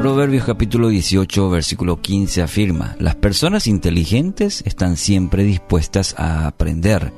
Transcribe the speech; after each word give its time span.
Proverbios 0.00 0.46
capítulo 0.46 0.88
18, 0.88 1.50
versículo 1.50 2.00
15 2.00 2.40
afirma, 2.40 2.96
las 2.98 3.16
personas 3.16 3.66
inteligentes 3.66 4.62
están 4.64 4.96
siempre 4.96 5.44
dispuestas 5.44 6.14
a 6.16 6.46
aprender, 6.46 7.12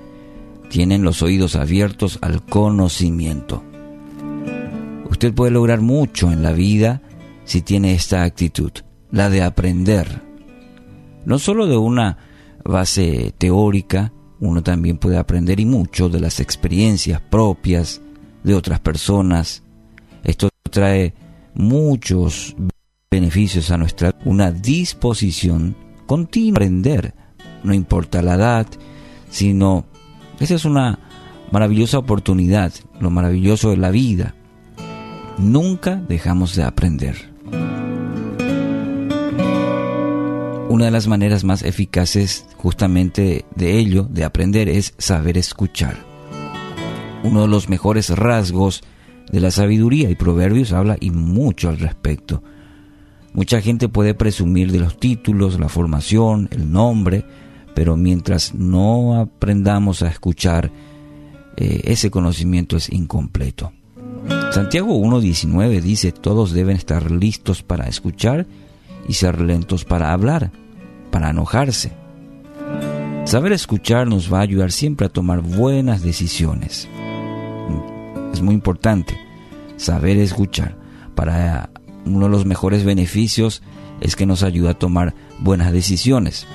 tienen 0.69 1.05
los 1.05 1.23
oídos 1.23 1.55
abiertos 1.55 2.19
al 2.23 2.45
conocimiento. 2.45 3.63
Usted 5.09 5.33
puede 5.33 5.53
lograr 5.53 5.81
mucho 5.81 6.33
en 6.33 6.43
la 6.43 6.51
vida 6.51 7.03
si 7.45 7.63
tiene 7.63 7.95
esta 7.95 8.25
actitud, 8.25 8.73
la 9.13 9.31
de 9.31 9.45
aprender. 9.45 10.21
No 11.25 11.39
solo 11.39 11.69
de 11.69 11.77
una 11.77 12.19
base 12.65 13.33
teórica, 13.39 14.13
uno 14.41 14.65
también 14.65 14.99
puede 14.99 15.19
aprender 15.19 15.61
y 15.61 15.67
mucho 15.67 16.09
de 16.09 16.19
las 16.19 16.41
experiencias 16.41 17.21
propias 17.21 18.03
de 18.43 18.57
otras 18.57 18.81
personas. 18.81 19.63
Esto 20.25 20.49
trae 20.69 21.15
muchos 21.55 22.57
beneficios 23.13 23.71
a 23.71 23.77
nuestra 23.77 24.15
una 24.25 24.51
disposición 24.51 25.77
continua 26.07 26.57
aprender, 26.57 27.15
no 27.63 27.75
importa 27.75 28.23
la 28.23 28.37
edad, 28.37 28.67
sino 29.29 29.85
esa 30.41 30.55
es 30.55 30.65
una 30.65 30.99
maravillosa 31.51 31.99
oportunidad, 31.99 32.73
lo 33.01 33.11
maravilloso 33.11 33.69
de 33.69 33.77
la 33.77 33.91
vida. 33.91 34.35
Nunca 35.37 35.97
dejamos 35.97 36.57
de 36.57 36.63
aprender. 36.63 37.31
Una 40.71 40.87
de 40.87 40.91
las 40.91 41.07
maneras 41.07 41.45
más 41.45 41.65
eficaces 41.65 42.47
justamente 42.57 43.45
de 43.55 43.79
ello, 43.79 44.07
de 44.09 44.25
aprender, 44.25 44.71
es 44.71 44.95
saber 44.97 45.37
escuchar. 45.37 45.99
Uno 47.25 47.43
de 47.43 47.49
los 47.49 47.69
mejores 47.69 48.09
rasgos 48.09 48.83
de 49.31 49.41
la 49.41 49.51
sabiduría 49.51 50.09
y 50.09 50.15
Proverbios 50.15 50.73
habla 50.73 50.97
y 50.99 51.11
mucho 51.11 51.69
al 51.69 51.79
respecto. 51.79 52.43
Mucha 53.35 53.61
gente 53.61 53.89
puede 53.89 54.15
presumir 54.15 54.71
de 54.71 54.81
los 54.81 54.99
títulos, 54.99 55.59
la 55.59 55.69
formación, 55.69 56.49
el 56.51 56.71
nombre, 56.71 57.25
pero 57.75 57.97
mientras 57.97 58.55
no 58.55 59.19
aprendamos 59.19 60.03
a 60.03 60.09
escuchar, 60.09 60.71
eh, 61.57 61.81
ese 61.85 62.11
conocimiento 62.11 62.77
es 62.77 62.91
incompleto. 62.91 63.73
Santiago 64.51 64.95
1.19 64.95 65.81
dice, 65.81 66.13
todos 66.13 66.53
deben 66.53 66.77
estar 66.77 67.11
listos 67.11 67.63
para 67.63 67.89
escuchar 67.89 68.47
y 69.09 69.15
ser 69.15 69.41
lentos 69.41 69.85
para 69.85 70.13
hablar, 70.13 70.53
para 71.11 71.31
enojarse. 71.31 71.93
Saber 73.25 73.53
escuchar 73.53 74.07
nos 74.07 74.33
va 74.33 74.39
a 74.39 74.43
ayudar 74.43 74.73
siempre 74.73 75.07
a 75.07 75.11
tomar 75.11 75.41
buenas 75.41 76.03
decisiones. 76.03 76.89
Es 78.33 78.43
muy 78.43 78.55
importante 78.55 79.19
saber 79.77 80.19
escuchar. 80.19 80.77
Para 81.15 81.71
uno 82.05 82.27
de 82.27 82.31
los 82.31 82.47
mejores 82.47 82.85
beneficios 82.85 83.63
es 84.01 84.17
que 84.17 84.27
nos 84.27 84.43
ayuda 84.43 84.71
a 84.71 84.79
tomar 84.79 85.15
buenas 85.39 85.73
decisiones. 85.73 86.47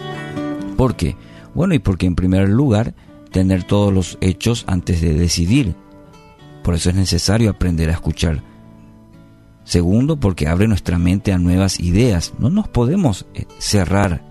¿Por 0.76 0.96
qué? 0.96 1.16
Bueno, 1.54 1.74
y 1.74 1.80
porque 1.80 2.06
en 2.06 2.16
primer 2.16 2.50
lugar, 2.50 2.94
tener 3.32 3.64
todos 3.64 3.94
los 3.94 4.18
hechos 4.22 4.64
antes 4.68 5.02
de 5.02 5.14
decidir. 5.14 5.76
Por 6.64 6.76
eso 6.76 6.90
es 6.90 6.96
necesario 6.96 7.50
aprender 7.50 7.90
a 7.90 7.94
escuchar 7.94 8.44
Segundo, 9.68 10.18
porque 10.18 10.48
abre 10.48 10.66
nuestra 10.70 10.98
mente 10.98 11.34
a 11.34 11.38
nuevas 11.38 11.82
ideas. 11.82 12.34
No 12.40 12.50
nos 12.50 12.70
podemos 12.70 13.26
eh, 13.34 13.46
cerrar 13.58 14.24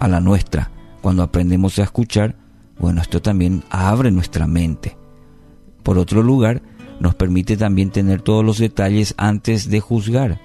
a 0.00 0.08
la 0.08 0.18
nuestra. 0.18 0.72
Cuando 1.00 1.22
aprendemos 1.22 1.78
a 1.78 1.84
escuchar, 1.84 2.34
bueno, 2.76 3.00
esto 3.00 3.22
también 3.22 3.62
abre 3.70 4.10
nuestra 4.10 4.48
mente. 4.48 4.96
Por 5.84 5.96
otro 5.96 6.24
lugar, 6.24 6.60
nos 7.02 7.16
permite 7.16 7.56
también 7.56 7.90
tener 7.90 8.22
todos 8.22 8.44
los 8.44 8.58
detalles 8.58 9.14
antes 9.16 9.68
de 9.68 9.80
juzgar. 9.80 10.40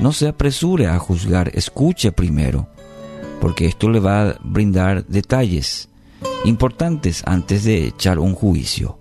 No 0.00 0.12
se 0.12 0.26
apresure 0.26 0.86
a 0.86 0.98
juzgar, 0.98 1.50
escuche 1.54 2.12
primero, 2.12 2.66
porque 3.42 3.66
esto 3.66 3.90
le 3.90 4.00
va 4.00 4.30
a 4.30 4.38
brindar 4.42 5.06
detalles 5.06 5.90
importantes 6.46 7.22
antes 7.26 7.64
de 7.64 7.88
echar 7.88 8.18
un 8.18 8.34
juicio. 8.34 8.98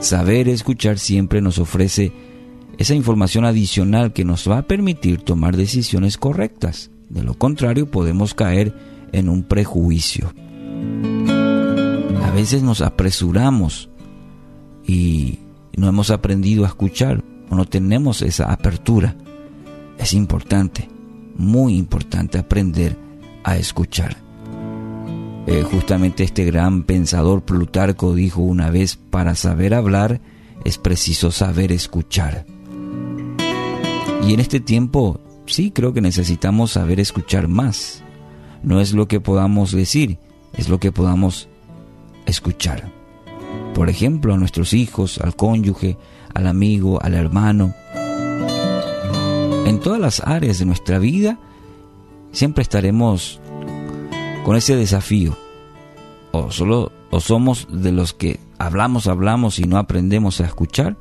Saber 0.00 0.48
escuchar 0.48 0.98
siempre 0.98 1.42
nos 1.42 1.58
ofrece 1.58 2.10
esa 2.78 2.94
información 2.94 3.44
adicional 3.44 4.14
que 4.14 4.24
nos 4.24 4.50
va 4.50 4.58
a 4.58 4.66
permitir 4.66 5.20
tomar 5.20 5.58
decisiones 5.58 6.16
correctas. 6.16 6.90
De 7.10 7.22
lo 7.22 7.34
contrario, 7.34 7.90
podemos 7.90 8.32
caer 8.32 8.74
en 9.12 9.28
un 9.28 9.42
prejuicio. 9.42 10.32
A 12.24 12.30
veces 12.30 12.62
nos 12.62 12.80
apresuramos 12.80 13.90
y 14.86 15.40
no 15.76 15.88
hemos 15.88 16.10
aprendido 16.10 16.64
a 16.64 16.68
escuchar 16.68 17.22
o 17.48 17.54
no 17.54 17.64
tenemos 17.64 18.22
esa 18.22 18.52
apertura. 18.52 19.16
Es 19.98 20.12
importante, 20.12 20.88
muy 21.36 21.76
importante 21.76 22.38
aprender 22.38 22.96
a 23.44 23.56
escuchar. 23.56 24.16
Eh, 25.46 25.62
justamente 25.62 26.22
este 26.22 26.44
gran 26.44 26.84
pensador 26.84 27.42
Plutarco 27.42 28.14
dijo 28.14 28.42
una 28.42 28.70
vez, 28.70 28.96
para 28.96 29.34
saber 29.34 29.74
hablar 29.74 30.20
es 30.64 30.78
preciso 30.78 31.30
saber 31.30 31.72
escuchar. 31.72 32.46
Y 34.26 34.34
en 34.34 34.40
este 34.40 34.60
tiempo 34.60 35.20
sí 35.46 35.70
creo 35.70 35.92
que 35.92 36.00
necesitamos 36.00 36.72
saber 36.72 37.00
escuchar 37.00 37.48
más. 37.48 38.02
No 38.62 38.80
es 38.80 38.92
lo 38.92 39.08
que 39.08 39.20
podamos 39.20 39.72
decir, 39.72 40.18
es 40.56 40.68
lo 40.68 40.78
que 40.78 40.92
podamos 40.92 41.48
escuchar. 42.26 42.99
Por 43.74 43.88
ejemplo, 43.88 44.34
a 44.34 44.36
nuestros 44.36 44.72
hijos, 44.72 45.18
al 45.18 45.36
cónyuge, 45.36 45.96
al 46.34 46.46
amigo, 46.46 47.00
al 47.02 47.14
hermano. 47.14 47.74
En 49.66 49.80
todas 49.80 50.00
las 50.00 50.20
áreas 50.20 50.58
de 50.58 50.66
nuestra 50.66 50.98
vida 50.98 51.38
siempre 52.32 52.62
estaremos 52.62 53.40
con 54.44 54.56
ese 54.56 54.76
desafío. 54.76 55.36
O 56.32 56.50
solo 56.50 56.92
o 57.10 57.20
somos 57.20 57.66
de 57.70 57.92
los 57.92 58.12
que 58.12 58.38
hablamos, 58.58 59.06
hablamos 59.06 59.58
y 59.58 59.64
no 59.64 59.78
aprendemos 59.78 60.40
a 60.40 60.46
escuchar 60.46 60.96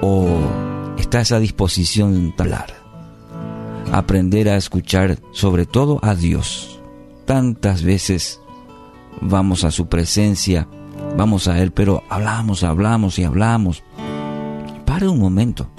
o 0.00 0.26
está 0.98 1.20
esa 1.20 1.38
disposición 1.38 2.34
de 2.36 2.42
hablar. 2.42 2.74
Aprender 3.92 4.48
a 4.48 4.56
escuchar 4.56 5.18
sobre 5.32 5.66
todo 5.66 5.98
a 6.02 6.14
Dios. 6.14 6.80
Tantas 7.26 7.82
veces 7.82 8.39
vamos 9.20 9.64
a 9.64 9.70
su 9.70 9.88
presencia, 9.88 10.68
vamos 11.16 11.48
a 11.48 11.60
Él, 11.60 11.72
pero 11.72 12.02
hablamos, 12.08 12.64
hablamos 12.64 13.18
y 13.18 13.24
hablamos. 13.24 13.82
Pare 14.84 15.08
un 15.08 15.18
momento. 15.18 15.70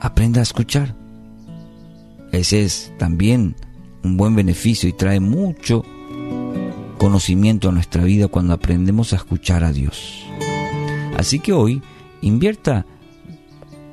Aprenda 0.00 0.40
a 0.40 0.42
escuchar. 0.42 0.94
Ese 2.32 2.62
es 2.62 2.92
también 2.98 3.56
un 4.02 4.16
buen 4.16 4.34
beneficio 4.34 4.88
y 4.88 4.92
trae 4.92 5.20
mucho 5.20 5.84
conocimiento 6.98 7.68
a 7.68 7.72
nuestra 7.72 8.04
vida 8.04 8.28
cuando 8.28 8.54
aprendemos 8.54 9.12
a 9.12 9.16
escuchar 9.16 9.64
a 9.64 9.72
Dios. 9.72 10.24
Así 11.16 11.38
que 11.38 11.52
hoy 11.52 11.82
invierta 12.22 12.86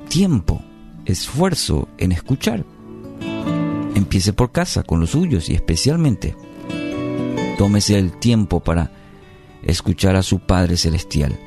tiempo, 0.08 0.62
esfuerzo 1.04 1.88
en 1.98 2.12
escuchar. 2.12 2.64
Empiece 3.94 4.32
por 4.32 4.52
casa 4.52 4.82
con 4.82 5.00
los 5.00 5.10
suyos 5.10 5.48
y 5.48 5.54
especialmente 5.54 6.36
tómese 7.62 7.96
el 7.96 8.10
tiempo 8.10 8.58
para 8.58 8.90
escuchar 9.62 10.16
a 10.16 10.24
su 10.24 10.40
Padre 10.40 10.76
Celestial. 10.76 11.38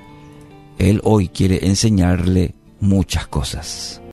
Él 0.78 1.02
hoy 1.04 1.28
quiere 1.28 1.68
enseñarle 1.68 2.56
muchas 2.80 3.28
cosas. 3.28 4.02